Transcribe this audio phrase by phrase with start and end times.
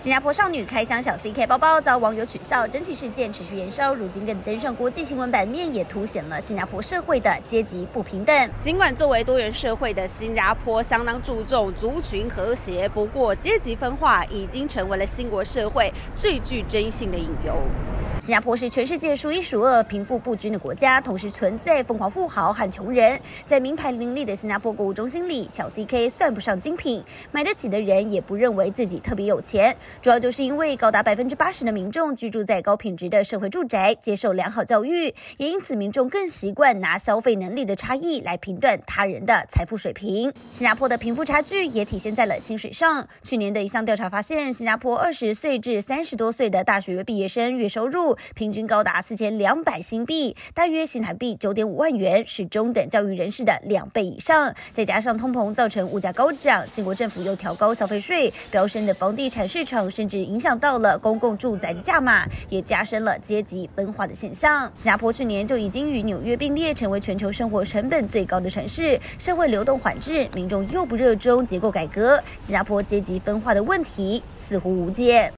[0.00, 8.50] 新加坡少女开箱小 CK 包包遭网友取笑，整起事件持续延烧，如今更登上国际新闻版面，也凸显了新加坡社会的阶级不平等。
[8.58, 17.54] 尽管作为多元社会的新加坡相当注重族群和谐，不过阶级分化已经成为了新国社会最具争议性的隐忧。
[18.22, 23.18] 新加坡是全世界数一数二贫富不均的国家，同时存在疯狂富豪和穷人。
[23.46, 29.74] 在名牌林立的新加坡购物中心里，小 CK 算不上精品，买得起的人也不认为自己特别有钱。
[30.02, 40.32] 主要就是因为高达百分之八十的民众居住在高品质的社会住宅，接受良好教育，也因此民众更习惯拿消费能力的差异来评断他人的财富水平。
[40.50, 43.06] 新加坡的贫富差距也体现在了薪水上。
[43.22, 48.16] 去年的一项调查发现，新加坡二十岁至三十多岁的大学毕业生月收入。
[48.34, 54.54] 平均高达四千两百新币，大约新台币九点五万元，是中等教育人士的两倍以上。
[54.72, 64.70] 再加上通膨造成物价高涨，新国政府又调高消费税，飙升的房地产市场甚至影响到了公共住宅的价码，也加深了阶级分化的现象。
[64.76, 75.28] 新加坡去年就已经与纽约并列，成为全球生活成本最高的城市，社会流动缓滞，民众又不热衷结构改革，新加坡阶级分化的问题似乎无解。